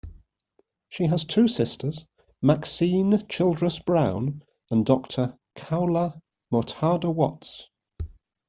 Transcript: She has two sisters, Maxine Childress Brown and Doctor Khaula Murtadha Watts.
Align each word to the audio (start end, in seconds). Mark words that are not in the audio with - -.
She 0.89 1.03
has 1.05 1.23
two 1.25 1.47
sisters, 1.47 2.07
Maxine 2.41 3.23
Childress 3.27 3.77
Brown 3.77 4.41
and 4.71 4.83
Doctor 4.83 5.37
Khaula 5.55 6.19
Murtadha 6.51 7.13
Watts. 7.13 7.69